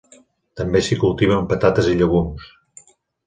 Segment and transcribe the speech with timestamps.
[0.61, 2.49] També s'hi cultiven patates i llegums.